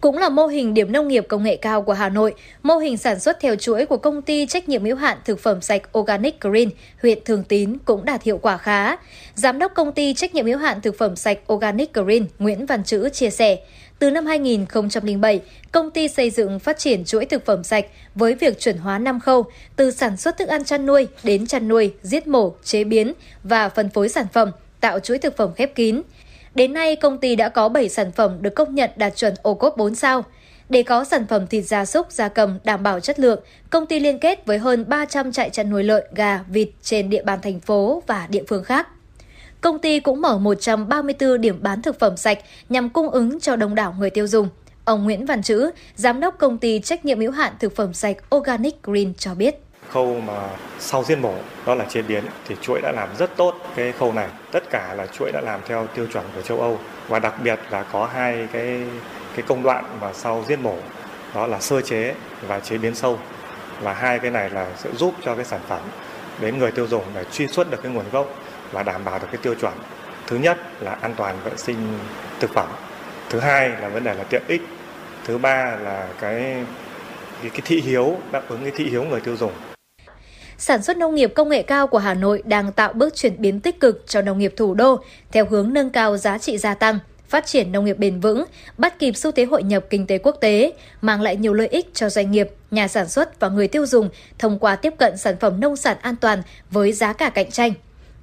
[0.00, 2.96] cũng là mô hình điểm nông nghiệp công nghệ cao của Hà Nội, mô hình
[2.96, 6.40] sản xuất theo chuỗi của công ty trách nhiệm hữu hạn thực phẩm sạch Organic
[6.40, 6.70] Green,
[7.02, 8.96] huyện Thường Tín cũng đạt hiệu quả khá.
[9.34, 12.84] Giám đốc công ty trách nhiệm hữu hạn thực phẩm sạch Organic Green Nguyễn Văn
[12.84, 13.58] Chữ chia sẻ,
[13.98, 15.40] từ năm 2007,
[15.72, 19.20] công ty xây dựng phát triển chuỗi thực phẩm sạch với việc chuẩn hóa 5
[19.20, 19.44] khâu,
[19.76, 23.12] từ sản xuất thức ăn chăn nuôi đến chăn nuôi, giết mổ, chế biến
[23.44, 26.02] và phân phối sản phẩm, tạo chuỗi thực phẩm khép kín.
[26.54, 29.54] Đến nay, công ty đã có 7 sản phẩm được công nhận đạt chuẩn ô
[29.54, 30.24] cốp 4 sao.
[30.68, 34.00] Để có sản phẩm thịt gia súc, gia cầm đảm bảo chất lượng, công ty
[34.00, 37.60] liên kết với hơn 300 trại chăn nuôi lợn, gà, vịt trên địa bàn thành
[37.60, 38.88] phố và địa phương khác.
[39.60, 43.74] công ty cũng mở 134 điểm bán thực phẩm sạch nhằm cung ứng cho đông
[43.74, 44.48] đảo người tiêu dùng.
[44.84, 48.16] Ông Nguyễn Văn Chữ, giám đốc công ty trách nhiệm hữu hạn thực phẩm sạch
[48.36, 49.60] Organic Green cho biết
[49.92, 50.48] khâu mà
[50.78, 51.34] sau giết mổ
[51.66, 54.28] đó là chế biến thì chuỗi đã làm rất tốt cái khâu này.
[54.52, 56.78] Tất cả là chuỗi đã làm theo tiêu chuẩn của châu Âu.
[57.08, 58.82] Và đặc biệt là có hai cái
[59.36, 60.76] cái công đoạn mà sau giết mổ
[61.34, 62.14] đó là sơ chế
[62.46, 63.18] và chế biến sâu.
[63.82, 65.80] Và hai cái này là sẽ giúp cho cái sản phẩm
[66.40, 68.26] đến người tiêu dùng để truy xuất được cái nguồn gốc
[68.72, 69.72] và đảm bảo được cái tiêu chuẩn.
[70.26, 71.98] Thứ nhất là an toàn vệ sinh
[72.40, 72.68] thực phẩm.
[73.30, 74.62] Thứ hai là vấn đề là tiện ích.
[75.24, 76.64] Thứ ba là cái
[77.42, 79.52] cái, cái thị hiếu đáp ứng cái thị hiếu người tiêu dùng
[80.60, 83.60] sản xuất nông nghiệp công nghệ cao của Hà Nội đang tạo bước chuyển biến
[83.60, 85.00] tích cực cho nông nghiệp thủ đô
[85.32, 88.44] theo hướng nâng cao giá trị gia tăng, phát triển nông nghiệp bền vững,
[88.78, 91.94] bắt kịp xu thế hội nhập kinh tế quốc tế, mang lại nhiều lợi ích
[91.94, 95.36] cho doanh nghiệp, nhà sản xuất và người tiêu dùng thông qua tiếp cận sản
[95.40, 97.72] phẩm nông sản an toàn với giá cả cạnh tranh.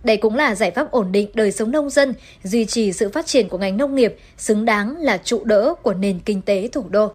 [0.03, 3.25] Đây cũng là giải pháp ổn định đời sống nông dân, duy trì sự phát
[3.25, 6.85] triển của ngành nông nghiệp, xứng đáng là trụ đỡ của nền kinh tế thủ
[6.89, 7.13] đô.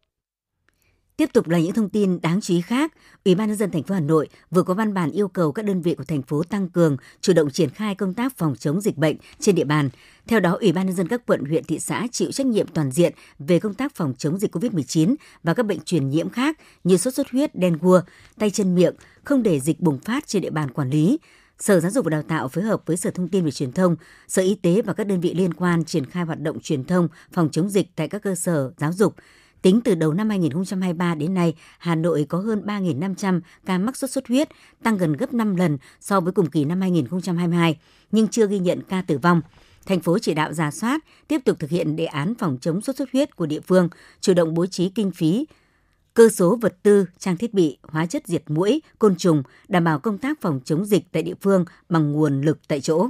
[1.16, 2.92] Tiếp tục là những thông tin đáng chú ý khác.
[3.25, 5.64] Ủy ban nhân dân thành phố Hà Nội vừa có văn bản yêu cầu các
[5.64, 8.81] đơn vị của thành phố tăng cường chủ động triển khai công tác phòng chống
[8.81, 9.88] dịch bệnh trên địa bàn.
[10.27, 12.90] Theo đó, Ủy ban nhân dân các quận, huyện, thị xã chịu trách nhiệm toàn
[12.90, 16.96] diện về công tác phòng chống dịch COVID-19 và các bệnh truyền nhiễm khác như
[16.96, 18.01] sốt xuất huyết, đen gua,
[18.38, 18.94] tay chân miệng,
[19.25, 21.18] không để dịch bùng phát trên địa bàn quản lý.
[21.59, 23.96] Sở Giáo dục và Đào tạo phối hợp với Sở Thông tin và Truyền thông,
[24.29, 27.09] Sở Y tế và các đơn vị liên quan triển khai hoạt động truyền thông
[27.33, 29.14] phòng chống dịch tại các cơ sở giáo dục,
[29.62, 34.11] Tính từ đầu năm 2023 đến nay, Hà Nội có hơn 3.500 ca mắc sốt
[34.11, 34.48] xuất huyết,
[34.83, 37.79] tăng gần gấp 5 lần so với cùng kỳ năm 2022,
[38.12, 39.40] nhưng chưa ghi nhận ca tử vong.
[39.87, 42.96] Thành phố chỉ đạo giả soát, tiếp tục thực hiện đề án phòng chống sốt
[42.96, 43.88] xuất huyết của địa phương,
[44.20, 45.46] chủ động bố trí kinh phí,
[46.14, 49.98] cơ số vật tư, trang thiết bị, hóa chất diệt mũi, côn trùng, đảm bảo
[49.98, 53.09] công tác phòng chống dịch tại địa phương bằng nguồn lực tại chỗ.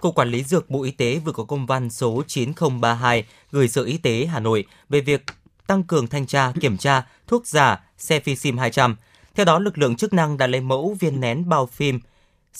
[0.00, 3.82] Cục Quản lý Dược Bộ Y tế vừa có công văn số 9032 gửi Sở
[3.82, 5.24] Y tế Hà Nội về việc
[5.70, 8.96] tăng cường thanh tra, kiểm tra thuốc giả Cefixim 200.
[9.34, 12.00] Theo đó, lực lượng chức năng đã lấy mẫu viên nén bao phim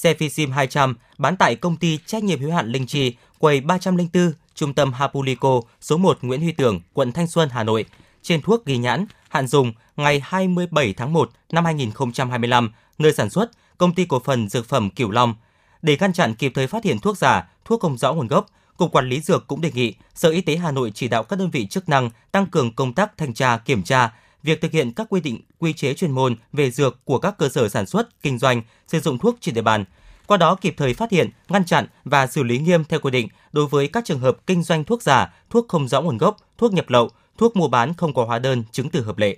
[0.03, 4.75] Cefixim 200 bán tại công ty trách nhiệm hữu hạn Linh Trì, quầy 304, trung
[4.75, 7.85] tâm Hapulico, số 1 Nguyễn Huy Tưởng, quận Thanh Xuân, Hà Nội.
[8.23, 13.51] Trên thuốc ghi nhãn, hạn dùng ngày 27 tháng 1 năm 2025, nơi sản xuất,
[13.79, 15.35] công ty cổ phần dược phẩm Cửu Long.
[15.83, 18.47] Để ngăn chặn kịp thời phát hiện thuốc giả, thuốc không rõ nguồn gốc,
[18.81, 21.39] Cục Quản lý Dược cũng đề nghị Sở Y tế Hà Nội chỉ đạo các
[21.39, 24.13] đơn vị chức năng tăng cường công tác thanh tra, kiểm tra,
[24.43, 27.49] việc thực hiện các quy định quy chế chuyên môn về dược của các cơ
[27.49, 29.85] sở sản xuất, kinh doanh, sử dụng thuốc trên địa bàn.
[30.27, 33.29] Qua đó kịp thời phát hiện, ngăn chặn và xử lý nghiêm theo quy định
[33.53, 36.73] đối với các trường hợp kinh doanh thuốc giả, thuốc không rõ nguồn gốc, thuốc
[36.73, 39.37] nhập lậu, thuốc mua bán không có hóa đơn, chứng từ hợp lệ.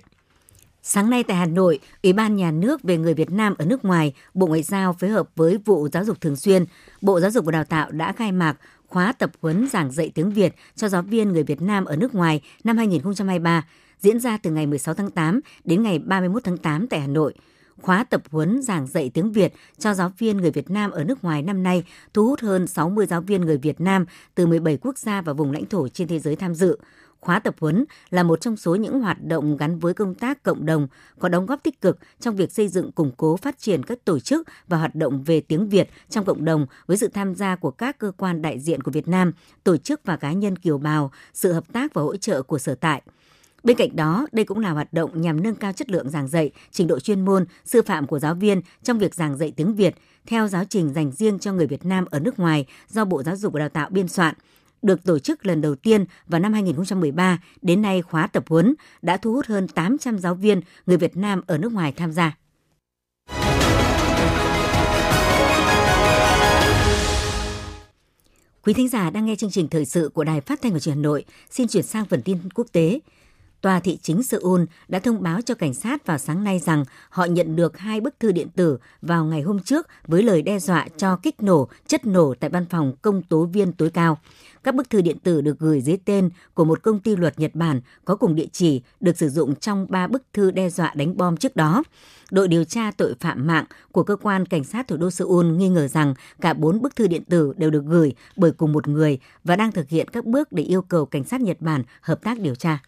[0.85, 3.85] Sáng nay tại Hà Nội, Ủy ban Nhà nước về người Việt Nam ở nước
[3.85, 6.65] ngoài, Bộ Ngoại giao phối hợp với vụ Giáo dục Thường xuyên,
[7.01, 8.57] Bộ Giáo dục và Đào tạo đã khai mạc
[8.93, 12.15] khóa tập huấn giảng dạy tiếng Việt cho giáo viên người Việt Nam ở nước
[12.15, 13.65] ngoài năm 2023
[13.99, 17.33] diễn ra từ ngày 16 tháng 8 đến ngày 31 tháng 8 tại Hà Nội.
[17.81, 21.23] Khóa tập huấn giảng dạy tiếng Việt cho giáo viên người Việt Nam ở nước
[21.23, 24.97] ngoài năm nay thu hút hơn 60 giáo viên người Việt Nam từ 17 quốc
[24.97, 26.77] gia và vùng lãnh thổ trên thế giới tham dự.
[27.23, 30.65] Khóa tập huấn là một trong số những hoạt động gắn với công tác cộng
[30.65, 30.87] đồng
[31.19, 34.19] có đóng góp tích cực trong việc xây dựng củng cố phát triển các tổ
[34.19, 37.71] chức và hoạt động về tiếng Việt trong cộng đồng với sự tham gia của
[37.71, 39.31] các cơ quan đại diện của Việt Nam,
[39.63, 42.75] tổ chức và cá nhân kiều bào, sự hợp tác và hỗ trợ của sở
[42.75, 43.01] tại.
[43.63, 46.51] Bên cạnh đó, đây cũng là hoạt động nhằm nâng cao chất lượng giảng dạy,
[46.71, 49.95] trình độ chuyên môn, sư phạm của giáo viên trong việc giảng dạy tiếng Việt
[50.25, 53.35] theo giáo trình dành riêng cho người Việt Nam ở nước ngoài do Bộ Giáo
[53.35, 54.35] dục và Đào tạo biên soạn–
[54.83, 59.17] được tổ chức lần đầu tiên vào năm 2013, đến nay khóa tập huấn đã
[59.17, 62.37] thu hút hơn 800 giáo viên người Việt Nam ở nước ngoài tham gia.
[68.65, 70.95] Quý thính giả đang nghe chương trình thời sự của Đài Phát thanh và Truyền
[70.95, 71.25] hình Hà Nội.
[71.49, 72.99] Xin chuyển sang phần tin quốc tế.
[73.61, 77.25] Tòa thị chính Seoul đã thông báo cho cảnh sát vào sáng nay rằng họ
[77.25, 80.87] nhận được hai bức thư điện tử vào ngày hôm trước với lời đe dọa
[80.97, 84.17] cho kích nổ chất nổ tại văn phòng công tố viên tối cao.
[84.63, 87.55] Các bức thư điện tử được gửi dưới tên của một công ty luật Nhật
[87.55, 91.17] Bản có cùng địa chỉ được sử dụng trong ba bức thư đe dọa đánh
[91.17, 91.83] bom trước đó.
[92.31, 95.69] Đội điều tra tội phạm mạng của cơ quan cảnh sát thủ đô Seoul nghi
[95.69, 99.19] ngờ rằng cả bốn bức thư điện tử đều được gửi bởi cùng một người
[99.43, 102.39] và đang thực hiện các bước để yêu cầu cảnh sát Nhật Bản hợp tác
[102.39, 102.79] điều tra.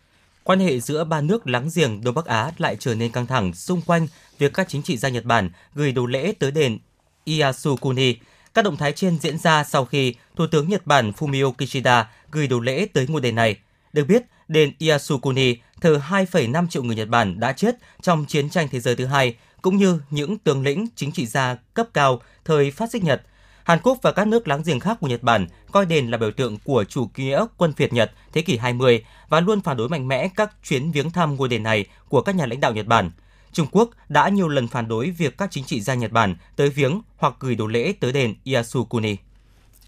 [0.43, 3.53] Quan hệ giữa ba nước láng giềng Đông Bắc Á lại trở nên căng thẳng
[3.53, 4.07] xung quanh
[4.37, 6.77] việc các chính trị gia Nhật Bản gửi đồ lễ tới đền
[7.23, 8.15] Iyasukuni.
[8.55, 12.47] Các động thái trên diễn ra sau khi Thủ tướng Nhật Bản Fumio Kishida gửi
[12.47, 13.57] đồ lễ tới ngôi đền này.
[13.93, 18.67] Được biết, đền Iyasukuni thờ 2,5 triệu người Nhật Bản đã chết trong chiến tranh
[18.71, 22.71] thế giới thứ hai, cũng như những tướng lĩnh chính trị gia cấp cao thời
[22.71, 23.21] phát xít Nhật.
[23.63, 26.31] Hàn Quốc và các nước láng giềng khác của Nhật Bản coi đền là biểu
[26.31, 30.07] tượng của chủ nghĩa quân phiệt Nhật thế kỷ 20 và luôn phản đối mạnh
[30.07, 33.11] mẽ các chuyến viếng thăm ngôi đền này của các nhà lãnh đạo Nhật Bản.
[33.55, 36.69] Trung Quốc đã nhiều lần phản đối việc các chính trị gia Nhật Bản tới
[36.69, 39.15] viếng hoặc gửi đồ lễ tới đền Yasukuni.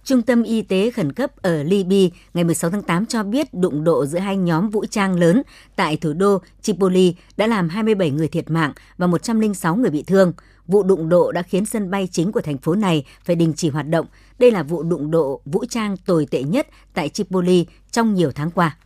[0.04, 3.84] Trung tâm Y tế khẩn cấp ở Libya ngày 16 tháng 8 cho biết đụng
[3.84, 5.42] độ giữa hai nhóm vũ trang lớn
[5.76, 10.34] tại thủ đô Tripoli đã làm 27 người thiệt mạng và 106 người bị thương.
[10.68, 13.70] Vụ đụng độ đã khiến sân bay chính của thành phố này phải đình chỉ
[13.70, 14.06] hoạt động.
[14.40, 18.52] Đây là vụ đụng độ vũ trang tồi tệ nhất tại Tripoli trong nhiều tháng
[18.52, 18.78] qua.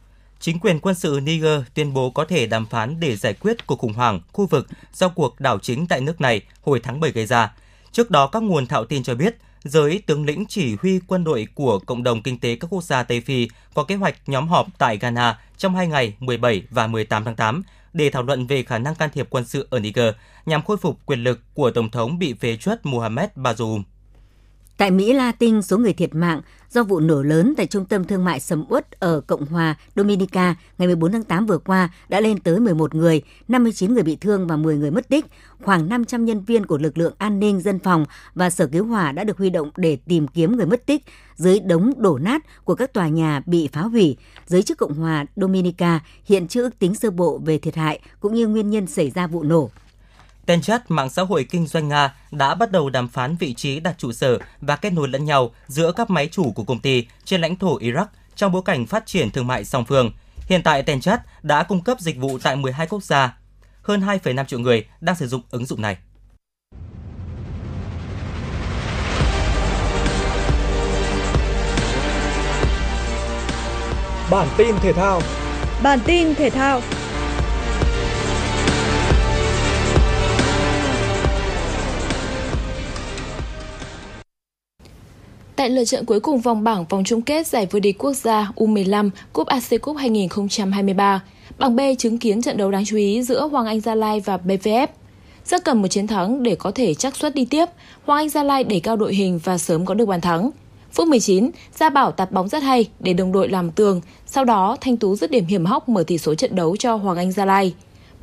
[0.41, 3.79] Chính quyền quân sự Niger tuyên bố có thể đàm phán để giải quyết cuộc
[3.79, 7.25] khủng hoảng khu vực do cuộc đảo chính tại nước này hồi tháng 7 gây
[7.25, 7.53] ra.
[7.91, 11.47] Trước đó, các nguồn thạo tin cho biết giới tướng lĩnh chỉ huy quân đội
[11.55, 14.67] của Cộng đồng Kinh tế các quốc gia Tây Phi có kế hoạch nhóm họp
[14.77, 18.77] tại Ghana trong hai ngày 17 và 18 tháng 8 để thảo luận về khả
[18.77, 20.13] năng can thiệp quân sự ở Niger
[20.45, 23.83] nhằm khôi phục quyền lực của Tổng thống bị phế truất Mohamed Bazoum.
[24.81, 28.25] Tại Mỹ Latin, số người thiệt mạng do vụ nổ lớn tại trung tâm thương
[28.25, 32.39] mại sầm uất ở Cộng hòa Dominica ngày 14 tháng 8 vừa qua đã lên
[32.39, 35.25] tới 11 người, 59 người bị thương và 10 người mất tích.
[35.63, 39.11] Khoảng 500 nhân viên của lực lượng an ninh dân phòng và sở cứu hỏa
[39.11, 41.01] đã được huy động để tìm kiếm người mất tích
[41.35, 44.17] dưới đống đổ nát của các tòa nhà bị phá hủy.
[44.47, 48.33] Giới chức Cộng hòa Dominica hiện chưa ước tính sơ bộ về thiệt hại cũng
[48.33, 49.69] như nguyên nhân xảy ra vụ nổ.
[50.51, 53.95] Tenchat, mạng xã hội kinh doanh Nga, đã bắt đầu đàm phán vị trí đặt
[53.97, 57.41] trụ sở và kết nối lẫn nhau giữa các máy chủ của công ty trên
[57.41, 60.11] lãnh thổ Iraq trong bối cảnh phát triển thương mại song phương.
[60.47, 63.37] Hiện tại Tenchat đã cung cấp dịch vụ tại 12 quốc gia.
[63.81, 65.97] Hơn 2,5 triệu người đang sử dụng ứng dụng này.
[74.31, 75.21] Bản tin thể thao
[75.83, 76.81] Bản tin thể thao
[85.61, 88.51] Tại lượt trận cuối cùng vòng bảng vòng chung kết giải vô địch quốc gia
[88.55, 91.23] U15 Cúp AC Cup 2023,
[91.59, 94.37] bảng B chứng kiến trận đấu đáng chú ý giữa Hoàng Anh Gia Lai và
[94.37, 94.87] BVF.
[95.45, 97.65] Rất cần một chiến thắng để có thể chắc suất đi tiếp,
[98.05, 100.51] Hoàng Anh Gia Lai đẩy cao đội hình và sớm có được bàn thắng.
[100.91, 104.77] Phút 19, Gia Bảo tạt bóng rất hay để đồng đội làm tường, sau đó
[104.81, 107.45] Thanh Tú dứt điểm hiểm hóc mở tỷ số trận đấu cho Hoàng Anh Gia
[107.45, 107.73] Lai.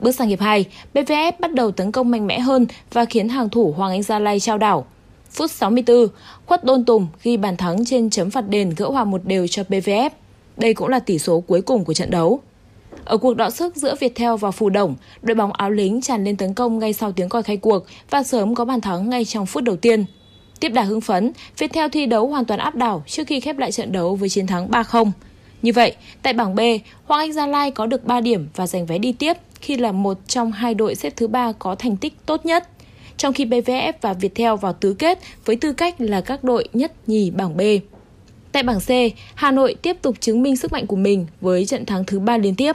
[0.01, 3.48] Bước sang hiệp 2, BVF bắt đầu tấn công mạnh mẽ hơn và khiến hàng
[3.48, 4.87] thủ Hoàng Anh Gia Lai trao đảo.
[5.31, 6.07] Phút 64,
[6.47, 9.62] Khuất Đôn Tùng ghi bàn thắng trên chấm phạt đền gỡ hòa một đều cho
[9.62, 10.11] PVF.
[10.57, 12.41] Đây cũng là tỷ số cuối cùng của trận đấu.
[13.05, 16.37] Ở cuộc đọ sức giữa Viettel và Phù Đồng, đội bóng áo lính tràn lên
[16.37, 19.47] tấn công ngay sau tiếng còi khai cuộc và sớm có bàn thắng ngay trong
[19.47, 20.05] phút đầu tiên.
[20.61, 23.73] Tiếp đà hưng phấn, Viettel thi đấu hoàn toàn áp đảo trước khi khép lại
[23.73, 25.11] trận đấu với chiến thắng 3-0.
[25.62, 26.61] Như vậy, tại bảng B,
[27.05, 29.93] Hoàng Anh Gia Lai có được 3 điểm và giành vé đi tiếp khi là
[29.93, 32.69] một trong hai đội xếp thứ ba có thành tích tốt nhất
[33.18, 36.92] trong khi BVF và Viettel vào tứ kết với tư cách là các đội nhất
[37.07, 37.61] nhì bảng B.
[38.52, 38.90] Tại bảng C,
[39.35, 42.38] Hà Nội tiếp tục chứng minh sức mạnh của mình với trận thắng thứ ba
[42.38, 42.72] liên tiếp.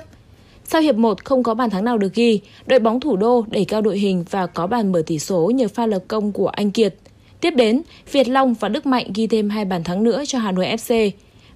[0.67, 3.65] Sau hiệp 1 không có bàn thắng nào được ghi, đội bóng thủ đô đẩy
[3.65, 6.71] cao đội hình và có bàn mở tỷ số nhờ pha lập công của Anh
[6.71, 6.95] Kiệt.
[7.41, 10.51] Tiếp đến, Việt Long và Đức Mạnh ghi thêm hai bàn thắng nữa cho Hà
[10.51, 11.11] Nội FC.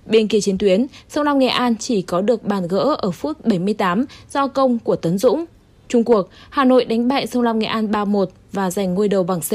[0.05, 3.45] Bên kia chiến tuyến, Sông Lam Nghệ An chỉ có được bàn gỡ ở phút
[3.45, 5.45] 78 do công của Tấn Dũng.
[5.87, 9.23] Trung cuộc, Hà Nội đánh bại Sông Lam Nghệ An 3-1 và giành ngôi đầu
[9.23, 9.53] bảng C.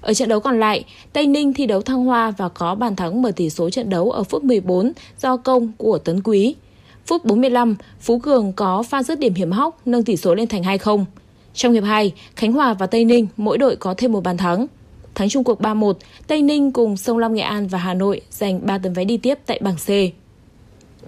[0.00, 3.22] Ở trận đấu còn lại, Tây Ninh thi đấu thăng hoa và có bàn thắng
[3.22, 6.54] mở tỷ số trận đấu ở phút 14 do công của Tấn Quý.
[7.06, 10.62] Phút 45, Phú Cường có pha dứt điểm hiểm hóc nâng tỷ số lên thành
[10.62, 11.04] 2-0.
[11.54, 14.66] Trong hiệp 2, Khánh Hòa và Tây Ninh mỗi đội có thêm một bàn thắng.
[15.14, 15.92] Thắng chung cuộc 3-1,
[16.26, 19.16] Tây Ninh cùng Sông Lam Nghệ An và Hà Nội giành 3 tấm vé đi
[19.16, 19.88] tiếp tại bảng C.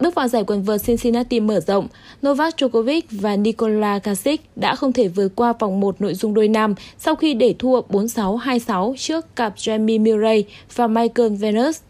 [0.01, 1.89] Bước vào giải quần vợt Cincinnati mở rộng,
[2.27, 6.49] Novak Djokovic và Nikola Kasic đã không thể vượt qua vòng 1 nội dung đôi
[6.49, 11.81] nam sau khi để thua 4-6-2-6 trước cặp Jamie Murray và Michael Venus.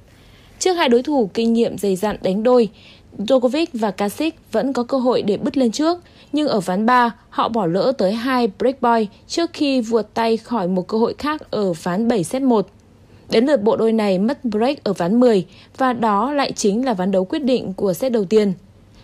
[0.58, 2.68] Trước hai đối thủ kinh nghiệm dày dặn đánh đôi,
[3.18, 5.98] Djokovic và Kasic vẫn có cơ hội để bứt lên trước,
[6.32, 10.36] nhưng ở ván 3, họ bỏ lỡ tới hai break point trước khi vượt tay
[10.36, 12.68] khỏi một cơ hội khác ở ván 7 set 1.
[13.30, 16.94] Đến lượt bộ đôi này mất break ở ván 10 và đó lại chính là
[16.94, 18.52] ván đấu quyết định của set đầu tiên.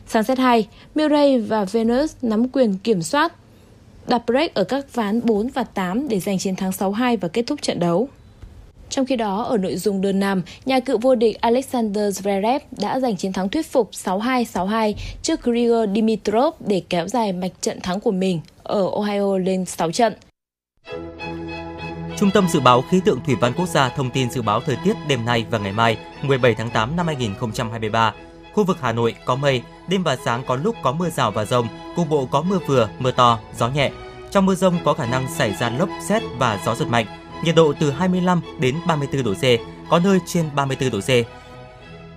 [0.07, 3.33] Sang set 2, Murray và Venus nắm quyền kiểm soát,
[4.07, 7.43] đặt break ở các ván 4 và 8 để giành chiến thắng 6-2 và kết
[7.47, 8.09] thúc trận đấu.
[8.91, 13.01] Trong khi đó, ở nội dung đơn nam, nhà cựu vô địch Alexander Zverev đã
[13.01, 18.01] giành chiến thắng thuyết phục 6-2-6-2 trước Grigor Dimitrov để kéo dài mạch trận thắng
[18.01, 20.13] của mình ở Ohio lên 6 trận.
[22.19, 24.77] Trung tâm Dự báo Khí tượng Thủy văn Quốc gia thông tin dự báo thời
[24.85, 28.15] tiết đêm nay và ngày mai 17 tháng 8 năm 2023.
[28.53, 31.45] Khu vực Hà Nội có mây, đêm và sáng có lúc có mưa rào và
[31.45, 33.91] rông, cục bộ có mưa vừa, mưa to, gió nhẹ.
[34.31, 37.07] Trong mưa rông có khả năng xảy ra lốc, xét và gió giật mạnh.
[37.45, 39.45] nhiệt độ từ 25 đến 34 độ C,
[39.91, 41.11] có nơi trên 34 độ C.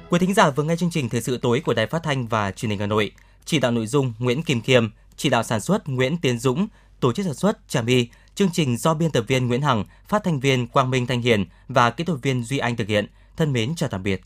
[0.09, 2.51] Quý thính giả vừa nghe chương trình thời sự tối của Đài Phát thanh và
[2.51, 3.11] Truyền hình Hà Nội.
[3.45, 6.67] Chỉ đạo nội dung Nguyễn Kim Khiêm, chỉ đạo sản xuất Nguyễn Tiến Dũng,
[6.99, 10.23] tổ chức sản xuất Trà My, chương trình do biên tập viên Nguyễn Hằng, phát
[10.23, 13.07] thanh viên Quang Minh Thanh Hiền và kỹ thuật viên Duy Anh thực hiện.
[13.37, 14.21] Thân mến chào tạm biệt.